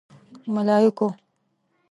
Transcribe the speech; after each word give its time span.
_ملايکو! 0.53 1.07